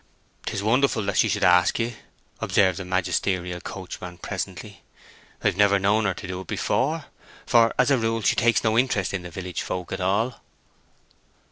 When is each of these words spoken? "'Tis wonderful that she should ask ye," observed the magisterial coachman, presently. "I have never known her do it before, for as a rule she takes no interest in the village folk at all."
"'Tis 0.47 0.63
wonderful 0.63 1.03
that 1.03 1.15
she 1.15 1.29
should 1.29 1.43
ask 1.43 1.77
ye," 1.77 1.95
observed 2.39 2.79
the 2.79 2.83
magisterial 2.83 3.61
coachman, 3.61 4.17
presently. 4.17 4.81
"I 5.43 5.47
have 5.49 5.57
never 5.57 5.77
known 5.77 6.05
her 6.05 6.15
do 6.15 6.41
it 6.41 6.47
before, 6.47 7.05
for 7.45 7.71
as 7.77 7.91
a 7.91 7.99
rule 7.99 8.21
she 8.21 8.35
takes 8.35 8.63
no 8.63 8.79
interest 8.79 9.13
in 9.13 9.21
the 9.21 9.29
village 9.29 9.61
folk 9.61 9.91
at 9.91 10.01
all." 10.01 10.41